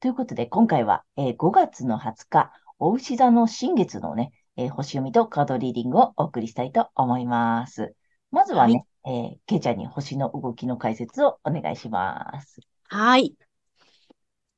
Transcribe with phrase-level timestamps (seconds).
[0.00, 7.94] ということで、今回は、えー、5月の20日、お牛座の新月のね、えー、星読みとカードリーディングをお送りしたいと思います。
[8.30, 12.60] まずはね、えー、ケイちゃんに星の動きの解説をお願いします。
[12.88, 13.34] はい。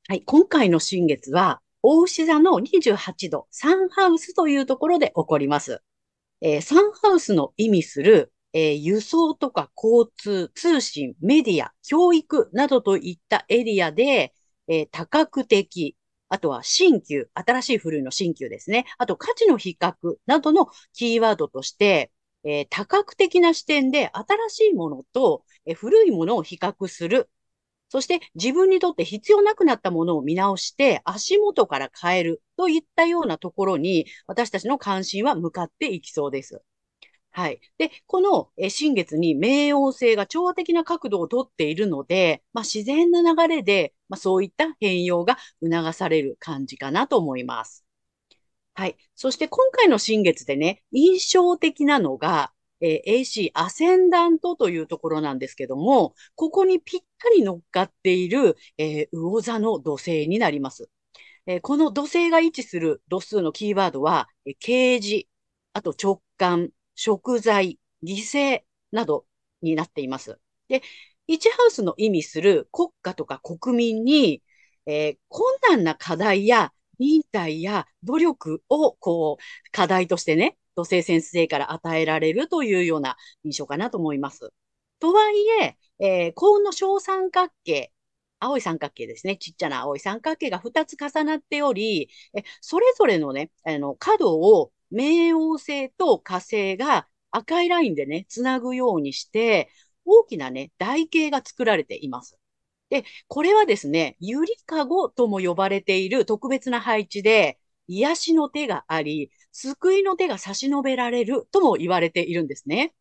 [0.08, 0.22] はい。
[0.22, 5.82] 今回の新月は、大牛座の28度、サンハウスというところで起こります。
[6.40, 14.34] えー、サンハウスの意味する、えー、輸送とか交通、通信、メディア、教育などといったエリアで、
[14.68, 15.96] えー、多角的、
[16.28, 18.86] あとは新旧、新しい古いの新旧ですね。
[18.98, 19.94] あと価値の比較
[20.26, 22.12] などのキーワードとして、
[22.44, 27.30] えー、多角的な視点で新しいものと、えー、古いものを比較する。
[27.88, 36.62] そして自分にとって必要なくなったものを見直して足元から変えるといったようなところに私たちの関心は向かっていきそうです。
[37.30, 37.60] はい。
[37.78, 47.84] で、この新月に冥王星が調和的な角度をとっているので、まあ、自然な流れで、まあ、そういった変容が促される感じかなと思います。
[48.74, 48.96] はい。
[49.14, 60.88] そして今回の新月でね、印象的なのが、えー、AC アセンダントというところなんですけども、ここにぴったり乗っかっている、えー、魚座の土星になります。
[61.46, 65.26] えー、この土星が位置する度数のキーワードは、えー、啓示、
[65.72, 69.24] あと直感、食材、犠牲など
[69.62, 70.40] になっています。
[70.68, 70.82] で、
[71.28, 74.42] 1ハウスの意味する国家とか国民に、
[74.84, 84.52] えー、困難な課題や忍耐や努力を、こう、課題としてね、土星先生から与えられるというような印象かなと思います。
[84.98, 87.92] とはいえ、えー、幸運の小三角形、
[88.40, 89.36] 青い三角形ですね。
[89.36, 99.70] ちっちゃな青い三角形が2つ重なっており、えそれぞれのね、あの、角を冥王星と火星が赤いラインでね、つなぐようにして、
[100.04, 102.38] 大きなね、台形が作られています。
[102.90, 112.94] で、これはですね、ゆりかごとも呼ばれている特別な配置で、癒しの手があり、救いの手が差し伸べられるとも言われているんですね。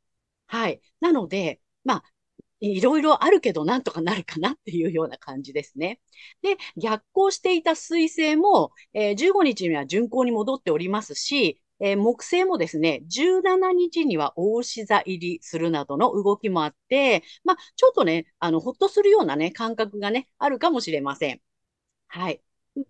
[0.48, 0.82] はい。
[1.02, 2.04] なので、まあ、
[2.60, 6.00] いろいろあるけどなんとかなるかなっていうような感じですね。
[6.42, 21.42] で、逆行していた水星も、えー、15日には巡行に戻っておりますし、えー、木星もですね、17日には大志座入りするなどの動きもあって、まあ、ちょっとね、あの、ほっとするようなね、感覚がね、あるかもしれません。
[22.08, 22.42] はい。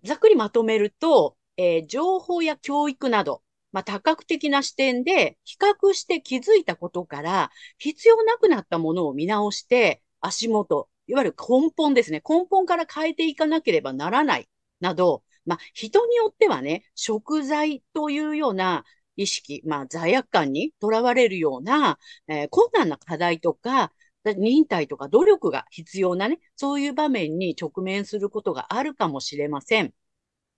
[0.04, 12.22] ざっくりまとめると、えー、情報や教育など、まあ、多角的な視点で比較して気づいたことから、必要なくなったものを見直して、足元、いわゆる根本ですね。
[12.28, 14.48] 根本から変えていかなければならない、
[14.80, 18.84] など、まあ、人によってはね、食材というような
[19.16, 21.98] 意識、まあ、罪悪感にとらわれるような、
[22.28, 23.92] えー、困難な課題とか、
[24.24, 29.94] 忍耐とか努力が必要なね、そういう場面に直面することがあるかもしれません。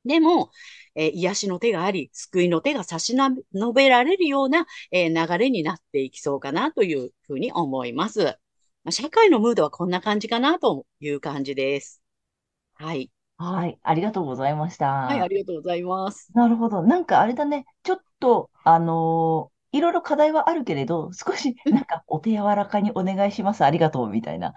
[0.05, 0.51] でも、
[0.95, 8.37] えー、癒しの手があり、救いの手が差し伸べられるような、えー、流れになっていきそうかなというふうに思います。
[8.85, 12.03] ま社会のムードはこんな感じかなという感じです。
[12.75, 13.11] はい。
[13.43, 13.79] はい。
[13.83, 16.31] ありがとうございましはい、ありがとうございます。
[16.35, 16.83] なるほど。
[16.83, 17.65] なんかあれだね。
[17.83, 23.65] ちょっと、あのーいろいろ課題はあるけれど、少しなんかお手柔らかにお願いします。
[23.65, 24.53] ありがとうみたいな。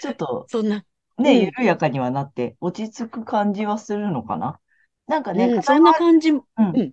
[0.00, 0.84] ちょっとそんな、
[1.18, 4.60] ね、うん緩やかにはなって落ち着く感じはするのかな？
[5.08, 6.92] なんかね、うん、そんな感じ、うん、うん。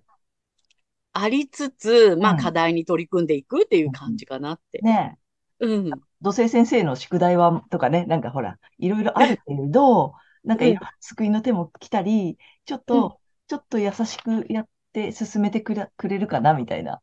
[1.13, 4.79] ありつつ、まあ課題に取り組んでいくっていう感じかなって。
[4.79, 5.19] ね
[5.59, 5.91] うん。
[6.23, 17.01] 土星先生の宿題は、とかね、なんかほら、いろいろあるけれど、なんか、救いの手も来たり、ちょっと、ちょっと優しくやって進めてくれくれるかな、みたいな。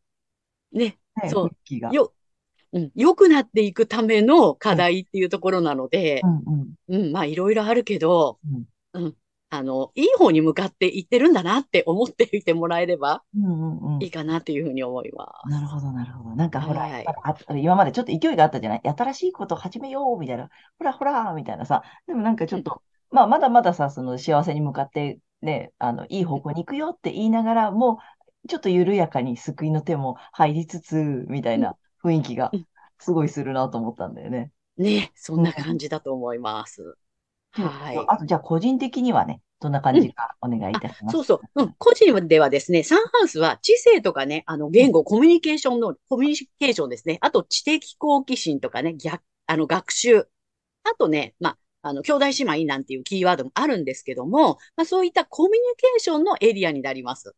[0.72, 1.94] ね、ねそう。
[1.94, 2.12] よ、
[2.72, 6.42] うん、良くなっていくための課題っていうところなので、うん、
[6.88, 8.38] うん、うん、まあいろいろあるけど、
[8.94, 9.16] うん、うん、
[9.50, 14.02] あの、いい方に向かっていってるんだなって思っていてもらえればうんうんうん。
[14.02, 16.37] いいかなっていうふうに思いまなるほど、なるほど。
[16.37, 17.04] なんかほら、はい
[17.60, 18.81] 今までちょっと勢いがあったじゃない？
[18.84, 20.48] 新しいこと始めようみたいな。
[20.78, 21.82] ほらほらみたいなさ。
[22.06, 28.01] でもなんかちょっと、まあまだまださ、その幸せに向かってね、あの、いい方向に行くよって言いながら、も
[28.45, 32.67] うちょっと緩やかに救いの手も入りつつ、みたいな雰囲気がうん
[32.99, 34.53] すごいするなと思ったんだよね。
[34.77, 34.83] す。
[34.83, 36.97] ね、そんな感じだと思います。
[37.53, 38.07] はい。
[38.09, 41.17] あと、じゃあ個人的にはね、どんな感じかお願いいたします。
[41.17, 41.62] そうそう。
[41.62, 41.75] うん。
[41.79, 47.19] 個人ではですね、サンハウスは知性とかね、あの、言語、コミュニケーションの、コミュニケーションですね。
[47.21, 50.29] あと、知的好奇心とかね、逆、あの、学習。
[50.85, 52.32] あとね、まあ、あの、兄弟姉
[52.62, 57.35] 妹なんていうキーワードもあるんですけども、まあ、そういったコミュニケーションのエリアになります。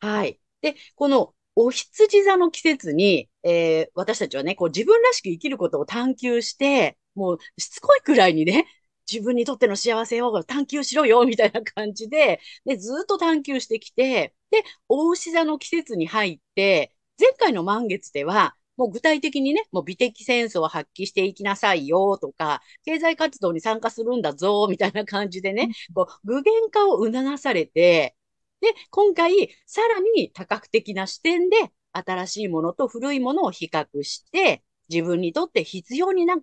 [0.00, 0.40] はい。
[0.60, 8.66] で、この、お羊座の季節に、えー私たちはね、こう自分らしく生きることを探求して、もうしつこいくらいにね、
[9.10, 28.16] 自分にとっての幸せを探求しろよ、みたいな感じで、で、ずっと探求してきて、で、大牛座の季節に入って、前回の満月では、もう具体的にね、もう美的センスを発揮していきなさいよとか、経済活動に参加するんだぞ、みたいな感じでね、こう具現化を促されて、
[28.60, 31.56] で、今回、さらに多角的な視点で、
[31.92, 36.36] 新しいものと古いものを比較して、自分にとって必要にな、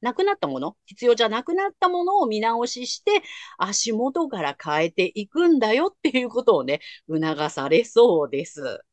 [0.00, 3.22] なくなったもの、必要じゃなくなったものを見直しして、
[3.58, 8.84] 足元から変えていくんだよっていうことをね、促されそうです。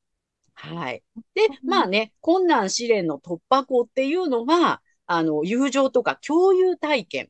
[0.53, 1.03] はい。
[1.33, 7.29] で、まあね、困難試練の突破口っていうのは、あの、友情とか共有体験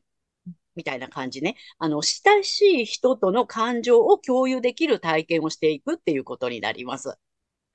[0.76, 1.56] みたいな感じね。
[1.78, 7.16] あの、親しい人との感情を共有できる体験をしていくっていうことになります。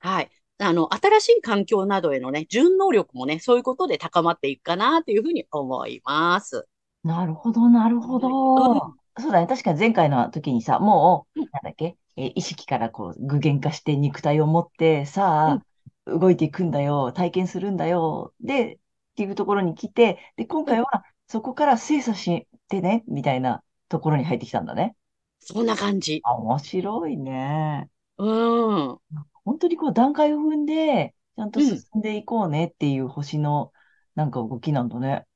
[0.00, 0.30] はい。
[0.58, 6.68] あの、新しい環境などへのね、順応力もね、そういうことで高まっていくかなっていうふうに思います。
[7.04, 8.28] なるほど、なるほど。
[8.28, 9.46] うんそうだね。
[9.48, 15.62] 確かに前回の時にさ、もう、うんなんだっけ、えー意識からこう具現化して肉体を持って、さ
[16.06, 18.78] あ、動いていくんだよ、体験するんだよ、で、っ
[19.16, 24.96] ていうところに来て、で、今回はそこから精査してね、みたいなところに入ってきたんだね。
[25.40, 26.24] そんな感じ。
[26.24, 27.90] あ、面白いね。
[28.16, 28.24] う
[28.94, 28.98] ん。
[29.44, 33.72] 本当にこう段階を踏んで、ちゃんとうん進んでいこうねっていう星の
[34.14, 35.26] なんか動きなんだね。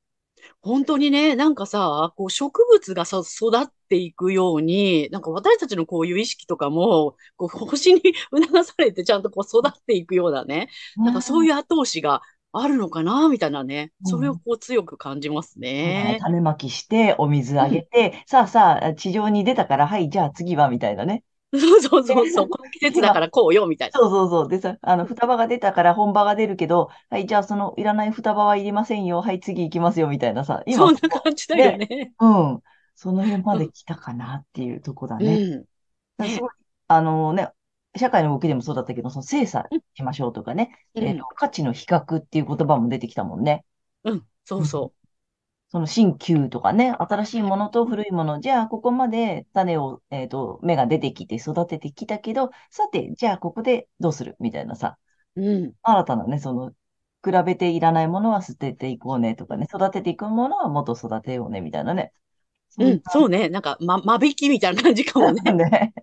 [0.61, 8.01] 本当にね、なんかさ、こう植物がさ、育っていくように、なんか私たちのこういう意識とかも、こう星に
[8.33, 16.17] 促されてちゃんとこう育っていくようなね、なんかそういいう後押しがあるのかな、みたいなね、うんそれをこう強く感じますね。
[16.21, 21.23] 種まきして、お水あげて、さあさあ、地上に出たから、はい、じゃあ次は、みたいなね。
[21.55, 23.99] そうそうそうそう、この季節だからこうよ、みたいな。
[23.99, 24.49] そうそうそう。
[24.49, 29.21] でさ、あの、双葉が出たから本葉が出るけど、はい、じゃあそのいらない双葉はいりませんよ。
[29.21, 30.63] はい、次行きますよ、みたいなさ。
[30.65, 32.13] 今そん、な感じだよね。
[32.19, 32.59] うん。
[32.95, 35.37] その辺まで来たかなっていうとこだうね。
[35.37, 35.63] ん。
[36.17, 36.25] だ
[36.87, 37.49] あのね、
[37.95, 43.63] 社会の動きでもそうだったけど、その精査しましょうとかね、うんえっと、価値の比較っていう言葉も出てきたもんね。
[44.03, 44.93] うん、そうそ
[45.73, 54.99] その新旧とかね、新しいものと古いもの、じゃあここまで種を、えっと、芽が出てきて育ててきたけど、さて、じゃあここでどうするみたいなさ、
[55.35, 55.41] う。
[55.41, 55.73] うん。
[55.81, 56.69] 新たなね、その、
[57.25, 62.13] 比べていらないものは捨てていこうねとかね、育てていくものはもっと育てようねみたいなね。
[62.77, 63.49] うん、そうね。
[63.49, 65.41] なんか、ま、間引きみたいな感じかもね。
[65.53, 65.93] ね。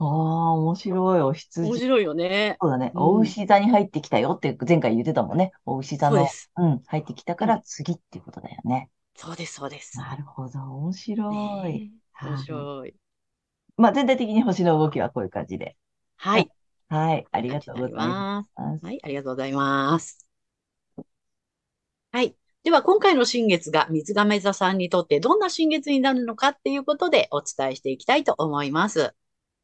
[0.00, 1.20] ああ、面白い。
[1.20, 1.78] お面羊。
[1.78, 2.56] 白いよね。
[2.60, 2.90] そうだね。
[2.94, 5.52] うんお牛座に入ってきたよって前回言ってたもんね。
[5.66, 6.50] お牛座のそうで、す。
[6.56, 8.90] うん、入ってきたから次っていうことだよね。
[9.14, 9.98] そうです、そうです。
[9.98, 10.58] なるほど。
[10.58, 11.72] 面白い。
[11.72, 12.94] ねえ面白い。
[13.76, 15.76] まあ、全体的に星の動きはこういう感じで。
[16.16, 16.50] はい。
[16.88, 17.26] はい。
[17.30, 18.50] あありがとうございまます。
[18.80, 18.84] す。
[18.84, 20.26] はい、ありがとうございます。
[22.12, 22.36] はい。
[22.62, 29.14] では、今回の新月が水亀座さんにとってどんな新月になるのかっていうことでお伝えしていきたいと思います。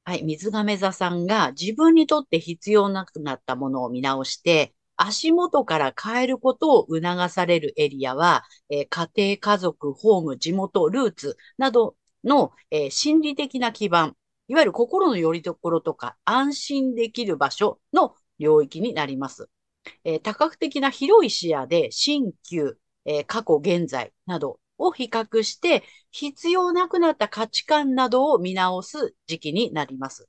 [0.07, 0.23] はい。
[0.23, 14.17] 水亀座さんが自分にとって必要なくなったものを見直して、足元から変えることを促されるエリアは、えー家庭、家族、ホーム、地元、ルーツなどの、えー心理的な基盤、
[14.49, 19.51] いわゆる心の拠り所とか安心できる場所の領域になります。
[20.05, 30.29] えー多角的な広い視野で新旧、え過去、現在などを比較して必要なくなった価値観などを見直す時期になります。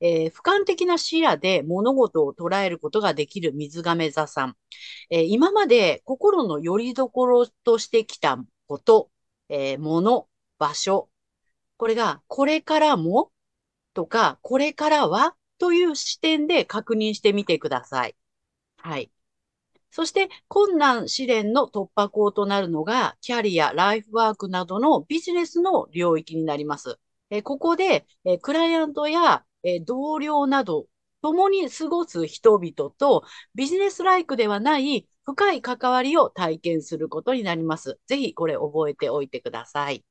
[0.00, 4.56] えー俯瞰的な視野で物事を捉えることができる水亀座さん。
[5.10, 9.10] えー今まで心の拠り所としてきたこと、
[9.48, 11.10] えー物、場所、
[11.76, 13.32] これがこれからも
[13.94, 18.16] とか、これからはという視点で確認してみてください。
[18.78, 19.10] はい。
[19.94, 26.98] そして困難試練の突破口となるのが、キャリア、ライフワークなどのビジネスの領域になります。
[27.30, 30.88] えここで、えクライアントや、え同僚など、
[31.22, 33.22] 共に過ごす人々と
[33.54, 38.00] ビジネスライクではない深い関わりを体験することになります。
[38.08, 40.04] ぜひこれ覚えておいてください。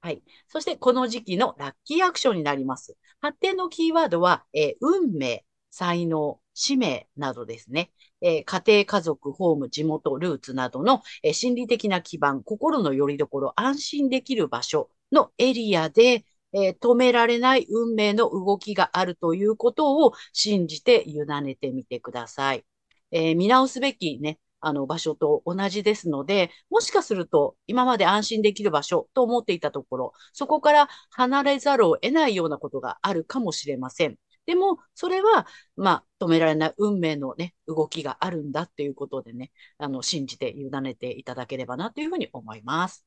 [0.00, 0.20] はい。
[0.48, 2.96] そしてこの時期のラッキーアクションになります。
[3.20, 7.92] 発展のキーワードは、え、運命、才能、使命などですね。
[8.26, 22.64] えー、家庭、家族、ホーム、地元、ルーツなどの、えー、心理的な基盤、心の拠り所、安心できる場所のエリアで、えー、止められない運命の動きがあるということを信じて委ねてみてください。
[23.12, 34.16] え見直すべきね、あの場所と同じですので、もしかすると今まで安心できる場所と思っていたところ、そこから離れざるを得ないようなことがあるかもしれません。
[34.46, 43.04] でも、それは、まあ、止められない運命のね、動きがあるんだっていうことでね、あの、信じて委ねていただければなというふうに思います。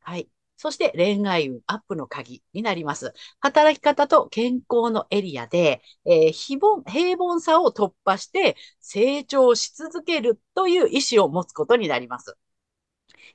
[0.00, 0.30] はい。
[0.56, 3.14] そして恋愛運アップの鍵になります。
[3.40, 12.36] 働き方と健康のエリアで、えー、非凡、平凡さを突破して成長し続けるという意思を持つことになります。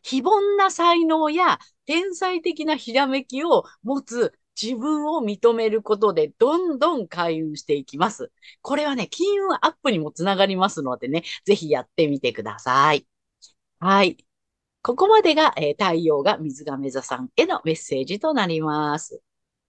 [0.02, 8.32] 非凡な才能や天才的なひらめきを持つ自分を認めることでどんどん開運していきます。
[8.62, 13.08] これはね、金運アップにもつながりますのでね、ぜひやってみてください。
[13.80, 14.18] はい。
[14.82, 19.22] ここまでが、えー、太陽が水亀座さんへのメッセージとなります。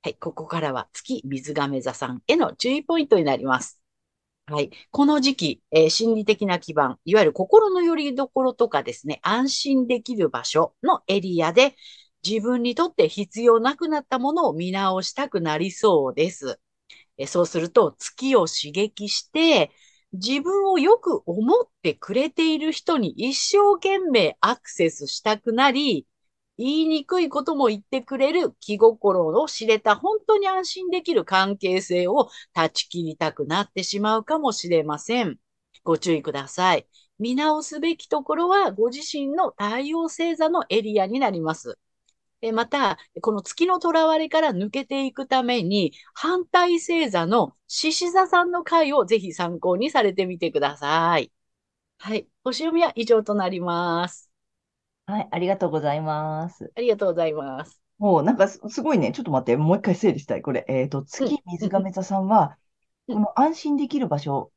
[0.03, 0.14] はい。
[0.17, 3.81] ここからは月水亀座さんへの注意ポイントになります。
[4.47, 4.71] はい。
[4.91, 11.76] この時期、えー、心理的な基盤、いわゆる心の拠り所とかですね、安心できる場所のエリアで、
[12.26, 16.61] 自分にとって必要なくなったものを見直したくなりそうです。
[17.19, 19.71] えそうすると、月を刺激して、
[20.12, 26.07] 自分をよく思ってくれている人に一生懸命アクセスしたくなり、
[26.57, 35.38] 言いにくいことも言ってくれる気心を知れた本当に安心できる関係性を断ち切りたくなってしまうかもしれません。
[35.83, 36.87] ご注意ください。
[37.19, 41.78] 見直すべきところはご自身の太陽星座のエリアになります。
[42.53, 51.33] また、この月の囚われから抜けていくために、反対星座の獅子座さんの回をぜひ参考にされてみてください。
[51.99, 52.29] はい。
[52.43, 54.31] 星読みは以上となります。
[55.07, 56.73] はい、ありがとうございます。
[56.77, 57.81] ありがとうございます。
[57.99, 60.43] もうなんかすごいね、ちょっと待って、もう一回整理したい。
[60.43, 62.59] これ、えっ、ー、と、月水亀座さんは、
[63.07, 64.51] この安心できる場所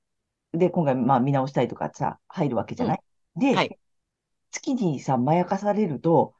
[0.53, 3.01] で今回、まあ見直したいとかさ、入るわけじゃない、
[3.35, 3.77] うん、で、はい、
[4.51, 6.33] 月にさ、まやかされると、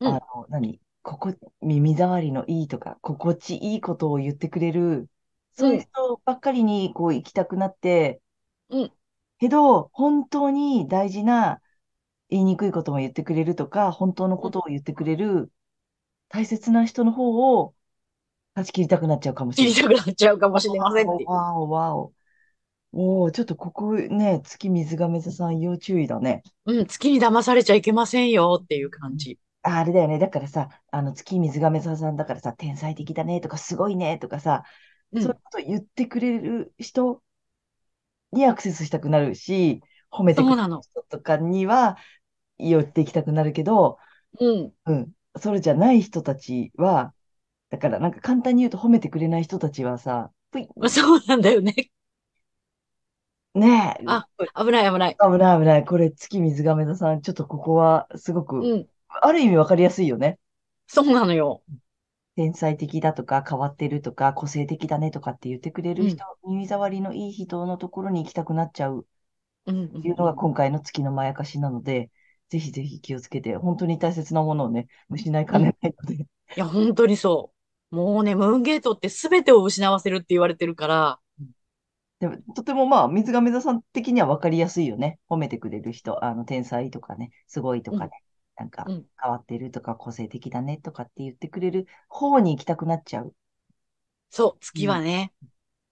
[0.00, 0.80] あの、何？
[1.04, 5.08] ここ、耳障りのいいとか、心地いいことを言ってくれる、
[5.52, 8.20] そういう人ばっかりにこう行きたくなって、
[8.70, 8.92] うん。
[9.38, 11.60] けど、本当に大事な、
[12.30, 15.52] 言いにくいことも言ってくれるとか、本当のことを言ってくれる、
[16.30, 17.74] 大切な人の方を
[18.54, 19.74] 断ち切りたくなっちゃうかもしれない。
[19.74, 21.24] 切りたくなっちゃうかもしれませんって。
[21.26, 22.12] わお、わお。
[22.92, 26.42] おお、ちょっとここね、月水亀座さん要注意だね。
[26.64, 29.38] うん、月に騙されちゃいけませんよっていう感じ。
[29.64, 30.18] あれだよね。
[30.18, 34.64] だからさ、あの、月水亀座さんだからさ、天才的だねとか、すごいねとかさ、
[35.18, 37.22] そういうこと言ってくれる人
[38.32, 41.96] にアクセスしたくなるし、褒めてくれる人とかには
[42.58, 43.98] 寄っていきたくなるけど、
[44.40, 44.74] うん。
[44.86, 45.12] うん。
[45.38, 47.14] それじゃない人たちは、
[47.70, 50.32] だからなんか簡単に言うと褒めてくれない人たちはさ、
[50.88, 51.74] そうなんだよね。
[53.54, 54.04] ねえ。
[54.06, 54.26] あ、
[54.64, 55.16] 危ない危ない。
[55.20, 55.84] 危ない危ない。
[55.84, 58.88] これ、月水亀座さん、ちょっとここはすごく、うん、
[59.22, 60.38] ある意味わかりやすいよね。
[60.86, 61.62] そうなのよ。
[62.36, 69.06] 天才的だとか、変わってるとか、個性的だねとかって言ってくれる人、うん、耳障りのいい人のところに行きたくなっちゃう
[69.98, 72.10] っていうのが今回の月のまやかしなので、
[72.48, 76.20] ぜひぜひ気をつけて、本当に大切なものをね、失いかねないので、うん。
[76.22, 77.52] いや、本当にそ
[77.92, 77.96] う。
[77.96, 81.20] もうね、ムーンゲートって全てを失わせるって言われてるから。
[82.20, 85.18] でも、とてもまあ、水亀座さん的には分かりやすいよね。
[85.28, 88.23] 褒めてくれる人、あの、天才とかね、すごいとかね。
[88.56, 93.34] なんか変わってるとか個性的だねとかって言ってくれる方に行きたくなっちゃう。
[94.30, 95.32] そう、月はね。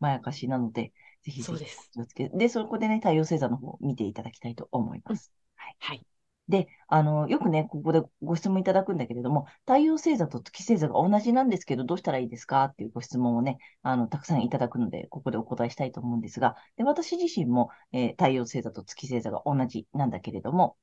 [0.01, 0.93] まやかしなので、
[1.23, 1.91] ぜひそうです。
[1.93, 5.33] 気をつけで、そこでね、太陽星座の方を見ていただきたいと思います。
[5.57, 5.77] はい。
[5.79, 6.05] はい。
[6.49, 20.77] で、あの、よくね、ここでご質問いただくんだけれども、太陽星座と月星座が同じなんですけど、どうしたらいいですかっていうご質問をね、あの、たくさんいただくので、ここでお答えしたいと思うんですが、で私自身も、えー、太陽星座と月星座が同じなんだけれども、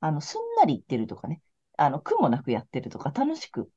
[0.00, 1.42] あの、すんなり言ってるとかね、
[1.78, 3.70] あの、苦もなくやってるとか、楽しく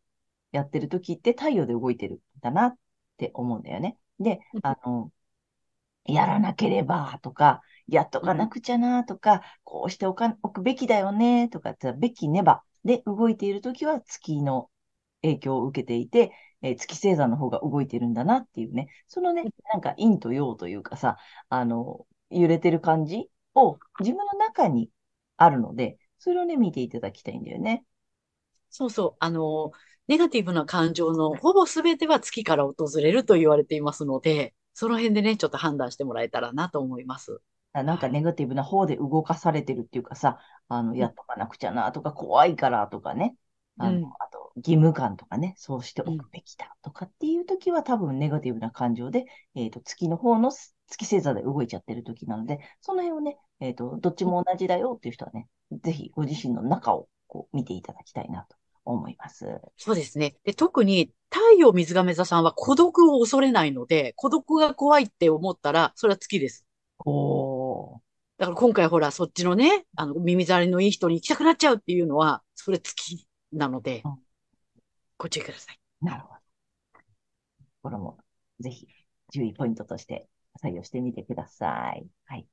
[0.52, 2.80] やってる時って太陽で動いてるんだなっ
[3.18, 3.98] て思うんだよね。
[4.20, 5.12] で、あの、
[6.06, 12.64] やらなければとか、やっとかなくちゃなとか、こうしておか、おくべきだよねとかって、べきねば。
[12.86, 14.72] で動いているときは月の
[15.22, 16.32] 影響を受けていて、
[16.62, 19.44] えー月星座の方が動いてるんだなっていうね、そのね、
[19.74, 21.18] なんか陰と陽というかさ、
[21.50, 24.92] あの、揺れてる感じを自分の中に
[25.38, 27.84] あるので、それをね、見ていただきたいんだよね。
[28.70, 29.16] そうそう。
[29.20, 29.72] あの、
[30.08, 37.42] ネガティブな感情のほぼ全ては月から訪れると言われていますので、その辺でね、ちょっと判断してもらえたらなと思います。
[37.74, 38.14] あなんかはい。
[38.14, 43.36] ネガティブな方で動かされてるっていうかさ、あの、うん、やっとかなくちゃなとか、怖いからとかね、
[43.78, 46.14] あの、うん、あと、義務感とかね、そうしてうん。
[46.16, 55.48] おくべきだとかっていう時は多分ネガティブな感情で、えっと、月の方のす月星座で動いちゃってる時なので、その辺をね、えっと、どっちも同じだよっていう人はね、
[55.84, 59.46] ぜひご自身の中をこう見ていただきたいなと思います。
[59.78, 60.36] そうですね。
[60.44, 66.66] で、特に太陽水亀座さんは孤独を恐れないので、孤独が怖いって思ったら、それは月です。
[67.06, 68.00] おー。
[68.38, 74.20] だから今回ほら、そっちのね、あの、耳障りのいい人に行きたくなっちゃうっていうのは、それ月なので、うん
[75.18, 75.80] ご注意ください。
[76.02, 76.40] なるほど。
[77.82, 78.18] これも
[78.62, 78.88] ぜひ
[79.34, 80.28] 注意ポイントとして
[80.64, 82.08] 採用してみてください。
[82.26, 82.48] はい。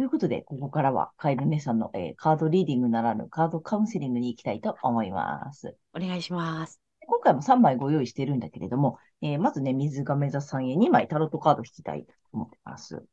[0.00, 5.76] ということで、ここからはカエル姉さんの、えーカードリーディングならぬカードカウンセリングに行きたいと思います。
[5.94, 6.80] お願いします。
[7.06, 13.04] 今回も3枚ご用意しているんだけれども、えーまずね、水亀座さんへ2枚タロットカード引きたいと思ってます。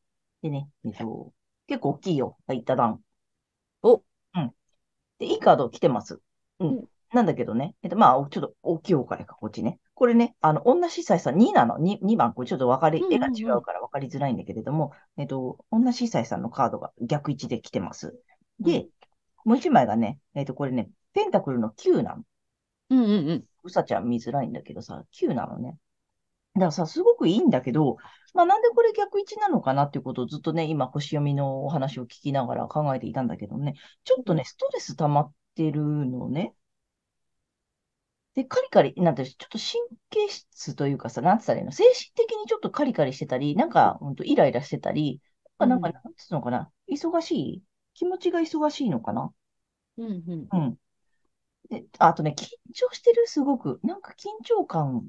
[0.41, 1.33] でね、えっと、
[1.67, 2.37] 結構大きいよ。
[2.47, 3.01] はい、ダダン。
[3.81, 4.53] お、うん。
[5.19, 6.13] で、いいカード来てます。
[6.13, 6.21] う。
[6.59, 7.75] うんん、なんだけどね。
[7.83, 9.81] えっと、まあ、ちょっと大きい方からか、こっちね。
[9.97, 18.15] これね、あの、女司祭さん2なの？2、2番、これちょっと分かり、うん、絵が違うから分かりづらいんだけれども、えっと、女司祭さんのカードが逆位置で来てます。
[18.59, 18.89] うん、で、
[19.43, 22.23] もう1枚がね、えっと、これね、ペンタクルの9なの。
[22.91, 23.43] うん、うん、うん。
[23.63, 25.79] うさちゃん見づらいんだけどさ、9なのね。
[26.53, 27.97] だからさ、すごくいいんだけど、
[28.35, 33.73] まあなんでこれ逆位置なのかなっていうことをずっとね、今星読みのお話を聞きながら考えていたんだけどね、
[34.03, 36.53] ちょっとね、ストレス溜まってるのね。
[38.37, 45.21] で、カリカリ、なんて、ちょっと神経質というかさ、なんつったらいいの、精神的にちょっとカリカリしてたり、なんか、ほんとイライラしてたり、
[45.59, 47.63] なんか、うん、なんつうのかな、忙しい
[47.95, 49.33] 気持ちが忙しいのかな？
[49.97, 50.51] うん、うん。
[50.53, 50.77] うん。
[51.69, 53.81] で、あとね、緊張してる、すごく。
[53.83, 55.03] なんか緊張感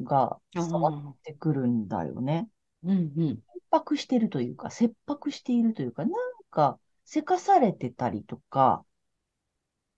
[0.00, 2.50] があ伝わっあ、てくるんだよね。
[2.82, 3.42] うん、うん。
[3.54, 6.12] 切迫してるというか、切迫しているというか、なん
[6.50, 8.84] か、せかされてたりとか、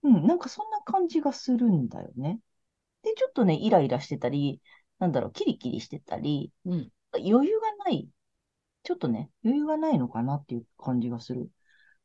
[0.03, 2.39] うん、なんかそんな感じがするんだよね。
[3.03, 4.61] で、ちょっとね、イライラしてたり、
[4.99, 8.07] なんだろう、キリキリしてたり、うん、余裕がない。
[8.83, 11.49] ちょっとね、余裕がないのかなっていう感じがする。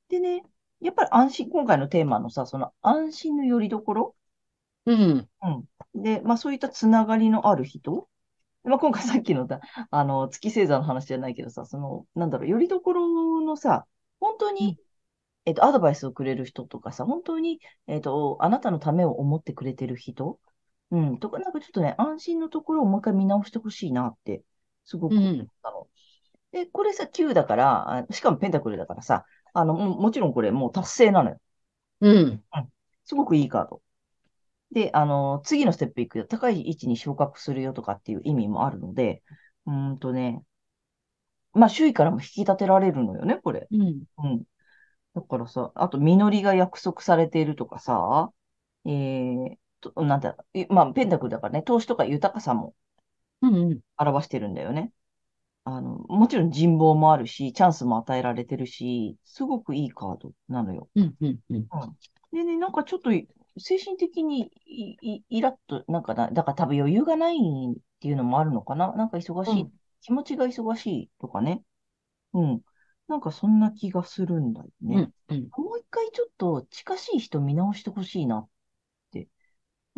[0.08, 0.42] でね、
[0.80, 4.14] やっぱり安心、今回のテーマのさ、その安心の拠り所？
[4.86, 6.02] うん、うん。
[6.02, 8.08] で、まあそういったつながりのある人？
[8.64, 13.86] まあ今回さっきのだ、あの、月星座の話じゃないけどさ、その、なんだろう、拠り所のさ、
[14.20, 14.78] 本当うん、に、
[15.46, 20.38] えっと、アドバイスをくれる人とかさ、本当に、えっと、あなたのためを思ってくれてる人
[20.90, 24.42] うん、とか、なんかちょっとね、安心のところをもう一回見直してほしいなって、
[24.84, 25.86] すごく思っうん、たの。
[26.52, 31.40] で、これさ、9だから、あしかもペンタクルだからさ、あの、ももちろんこれもう達成なのよ。
[32.00, 32.72] うん、うん。
[33.04, 33.82] すごくいいカード。
[34.72, 36.26] で、あの、次のステップ行くよ。
[36.26, 39.22] 高い位置に昇格するよとかっていう意味もあるので、
[39.66, 40.42] うーんとね、
[41.52, 43.68] まあ、周囲からも引き立てられるのよね、これ。
[43.70, 44.44] うん、うん。
[45.14, 48.32] だからさ、あと、実りが約束されているとかさ、
[48.86, 49.58] えーと、
[49.96, 50.20] なん
[50.70, 52.74] まあ、ペンタクルだからね、投資とか豊かさも
[53.42, 54.92] うん、うん、表してるんだよね。
[55.64, 60.88] あの、もちろん人望もあるし、チャンスも与えられてるし、すごくいいカードなのよ。
[60.94, 61.56] うん、うん、うん。
[61.56, 61.66] うん。
[62.32, 68.92] でね、なんかちょっとい精神的にいいイラッと、なんかな、だから多分余裕がないっていうのもあるのかな。
[68.92, 71.62] なんか忙しい、うん気持ちが忙しいとかね。
[72.32, 72.62] うん。
[73.08, 75.10] なんかそんな気がするんだよね。
[75.28, 78.50] うん、うん、もう一回ちょっと近しい人見直してほしいなって。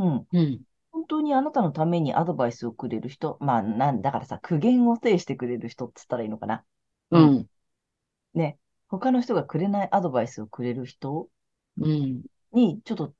[0.01, 0.29] うん。
[0.33, 3.39] うん、本当にあなたのためにアドバイスをくれる人。
[3.41, 6.65] まあ、なんだからさ、苦言を呈してくれる人って言ったらいいのかな。
[7.11, 7.37] ううん。
[7.41, 7.49] ん、
[8.35, 8.59] ね。
[8.89, 11.29] 他の人がくれないアドバイスをくれる人
[11.79, 13.15] うん、に、ちょっと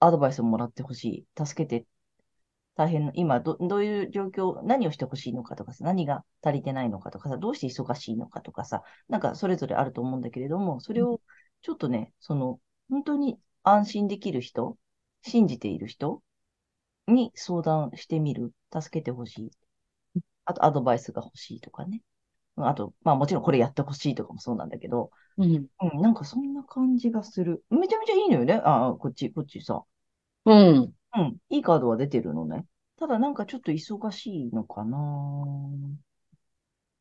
[0.00, 1.44] アドバイスをもらってほしい。
[1.46, 1.86] 助けて。
[2.76, 11.20] 大変な、今ど、どういう状況、何をしてほしいのかとかさ、何が足りてないのかとかさ、どうして忙しいのかとかさ、なんかそれぞれあると思うんだけれども、それを
[11.62, 14.78] ちょっとね、その、本当に安心できる人、
[15.22, 16.22] 信じている人
[17.06, 18.52] に相談してみる。
[18.72, 19.50] 助けてほしい。
[20.44, 22.02] あと、アドバイスが欲しいとかね。
[22.56, 27.64] うんあと、まあもちろんこれやってほしいとかもそうなんだけど、うん、うん、なんかそんな感じがする。
[27.70, 28.54] めちゃめちゃいいのよね。
[28.54, 29.82] ああ、こっち、こっちさ。
[30.44, 30.94] うん。
[31.14, 32.66] うん、いいカードは出てるのね。
[32.98, 34.98] ただなんかちょっと忙しいのかな。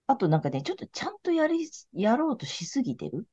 [0.08, 3.28] あとなんかね、ちょっとちゃんとやり、やろうとしすぎてる。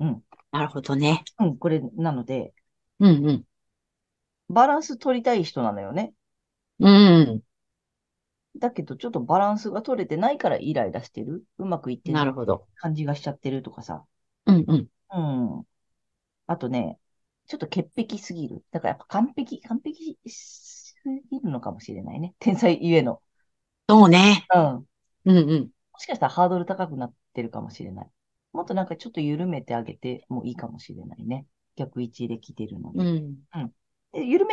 [0.00, 0.22] うん。
[0.52, 1.24] なるほどね。
[1.38, 2.54] うん、これなので、
[3.00, 3.44] うんうん。
[4.48, 6.12] バランス取りたい人なのよね。
[6.78, 7.42] うん。
[8.56, 11.44] だけど、ちょっとバランスが取れてないからイライラしてる。
[11.58, 12.66] うまくいってなるほど。
[12.76, 14.04] 感じがしちゃってるとかさ。
[14.46, 14.88] うんうん。
[15.10, 15.66] うん。
[16.46, 16.98] あとね、
[17.46, 18.64] ちょっと潔癖すぎる。
[18.70, 20.94] だからやっぱ完璧、完璧す
[21.30, 22.34] ぎるのかもしれないね。
[22.38, 23.22] 天才ゆえの。
[23.88, 24.46] そうね。
[24.54, 24.62] うん。
[24.62, 24.86] も
[25.24, 25.70] うんうん。
[25.98, 28.10] しかしたらハードル高くなってるかもしれない。
[28.52, 31.46] もっとなんかちょっと緩めてあげてもいいかもしれないね。
[31.76, 33.04] 逆位置で来てるので。
[33.04, 33.36] うん。
[33.46, 33.72] で緩め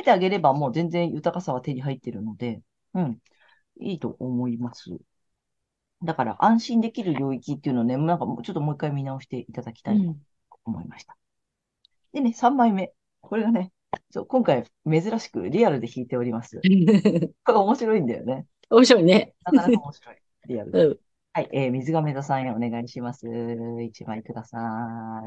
[0.05, 2.61] てあげればもう全然豊かさは手に入ってるので、
[2.93, 3.19] うん。
[3.79, 4.97] いいと思います。
[6.03, 10.19] だから安心できる領域っていうのをね、なんかもうちょっともう一回見直していただきたいなと
[10.63, 11.17] 思いました。
[12.13, 12.93] でね、3枚目。
[13.21, 13.71] これがね、
[14.11, 16.61] そう今回珍しくリアルで弾いております。
[17.43, 18.45] これ面白いんだよね。
[18.69, 19.33] 面白いね。
[19.43, 20.15] なかなか面白い。
[20.47, 20.85] リアルで。
[20.85, 20.99] うん。
[21.36, 23.28] はい、えー、水亀座さんへお願いします。
[23.28, 24.62] 1枚ください。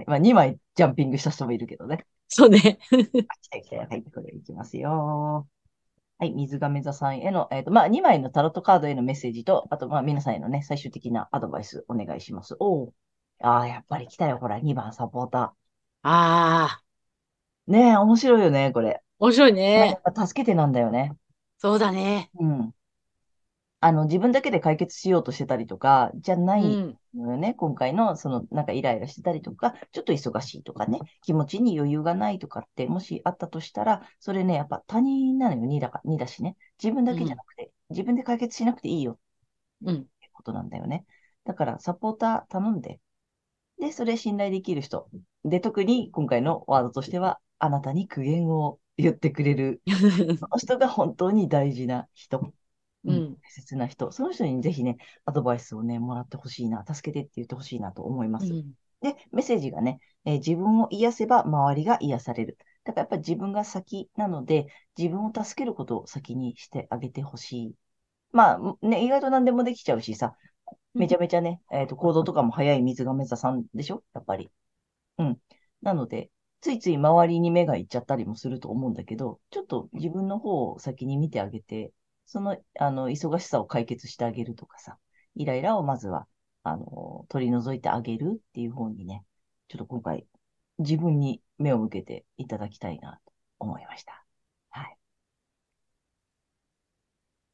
[0.07, 2.07] まあ、2枚ジャンピングした人もいるけどね。
[2.29, 2.79] そうね。
[2.91, 3.77] あ来た来た。
[3.77, 5.47] はい、これいきますよ。
[6.19, 12.57] はい、水亀座さんへの、えっ、と、まあ、2枚のタロットカードへのメッセージと、あと、まあ、皆さんへのね、最終的なアドバイスお願いします。
[12.59, 12.95] おお。
[13.43, 15.55] ああ、やっぱり来たよ、ほら、2番サポータ
[16.05, 17.73] ああ、ー。
[17.73, 19.03] ねえ、面白いよね、これ。
[19.19, 20.01] 面白いね。
[20.17, 21.15] 助けてなんだよね。
[21.59, 22.31] そうだね。
[22.41, 22.75] うん。
[23.81, 26.99] あの、自分だけで解決しようとしてたりとか、じゃないうん。
[27.15, 27.55] のよね。
[27.55, 36.57] 今回の、その、なんかイライラしてたりとか、ちょっと忙しいとかね、気持ちに余裕がないとかって、もしあったとしたら、それね、やっぱ他人なのよ、2だか、2だしね。
[36.83, 39.19] 自分だけじゃなくて、自分で解決しなくていいよ
[39.83, 40.09] うん。
[40.19, 41.05] ってことなんだよね。
[41.45, 43.01] だから、サポーター頼んで、
[43.81, 45.11] で、それ信頼できる人。
[45.45, 49.83] で、特に今回のワードとしては、あなたに苦言を言ってくれる、
[50.35, 52.55] その人が本当に大事な人。
[53.05, 53.37] ううんん。
[53.43, 54.11] 大切な人。
[54.13, 58.53] その人にぜひね、アドバイスをね、もらってほしいな、助けてって言ってほしいなと思います。
[58.53, 58.73] うん。
[59.01, 62.59] で、メッセージがね、えー自分を癒せば周りが癒される。
[62.85, 67.75] だからやっぱり自分が先なので、自分を助けることを先にしてあげてほしい。
[68.33, 70.37] まあ、ね、意外と何でもできちゃうしさ、
[70.95, 74.03] めちゃめちゃね、えっと、行動とかも早い水亀座さんでしょ？
[74.15, 74.51] やっぱり。
[75.19, 75.39] うん。
[75.83, 76.31] なので、
[76.61, 81.93] ついつい周りに目がいっちゃったりもすると思うんだけど、ちょっと自分の方を先に見てあげて、
[82.29, 84.99] その、あの、忙しさを解決してあげるとかさ、
[85.35, 86.29] イライラをまずは、
[86.63, 89.25] あの、取り除いてあげるっていう方にね、
[89.69, 90.27] ちょっと今回、
[90.79, 94.27] 自分に目を向けていただきたいなと思いました。
[94.69, 94.97] はい。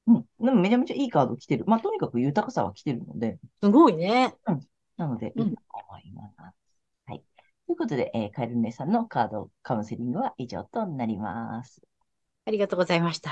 [0.09, 0.27] うん。
[0.41, 1.65] でもめちゃめちゃいいカード来てる。
[1.67, 4.35] まあ、とにかく豊かさは来てるので、すごいね。
[4.97, 6.37] なので、うんいいと思います。
[7.07, 7.23] はい。
[7.67, 11.81] ということで、えーカエル姉さんのカードカウンセリングは以上となります。
[12.45, 13.31] ありがとうございました。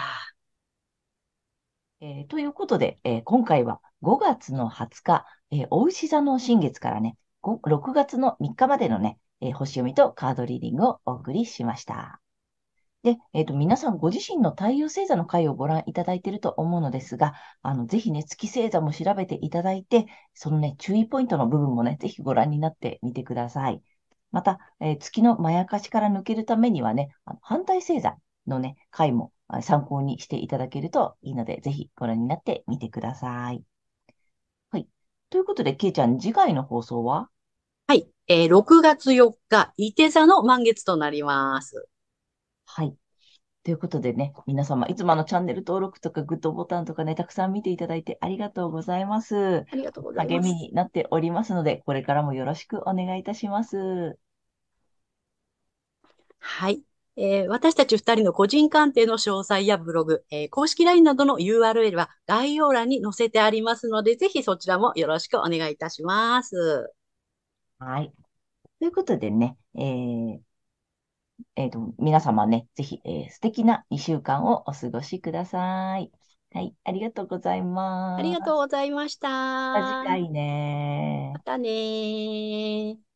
[2.03, 12.21] えーということで、えー今回は5月の20日、えー、お牛座の新月からね、6月の3日までのね、えー星読みとカードリーディングをお送りしました。
[13.05, 23.81] で、えっと、皆さんご自身の太陽星座の回をご覧いただいていると思うのですが、あの、ぜひね、月星座も調べていただいて、そのね、注意ポイントの部分もね、ぜひご覧になってみてください。
[24.33, 33.63] また、えー月のまやかしから抜けるためにはね、あの反対星座のね、回も参考にしていただけるといいので、ぜひご覧になってみてください。
[34.71, 34.89] はい。
[35.29, 37.29] ということで、けいちゃん、次回の放送は？
[37.87, 38.09] はい。
[38.29, 41.89] えー6月4日、伊手座の満月となります。
[42.65, 42.95] はい。
[43.65, 49.67] ということでね、皆様、いつもあのチャンネル登録とかグッドボタンとかね、たくさん見ていただいてありがとうございます。
[49.71, 50.47] ありがとうござい励ます。
[50.49, 54.19] みになっておりますので、これからもよろしくお願いいたします。
[56.41, 56.83] はい。
[57.17, 66.93] えー私たち二人の個人鑑定の詳細やブログ、えー公式 LINE などの URL は概要欄に載せてありますので、ぜひそちらもよろしくお願いいたします。
[67.79, 68.13] はい。
[68.81, 70.41] ということでね、えー
[71.57, 76.11] えーと、皆様ね、ぜひ、えー素敵な2週間をお過ごしください。
[76.53, 78.21] はい、ありがとうございます。
[78.21, 79.29] ありがとうございました。
[79.29, 83.12] また次回ねまたねー。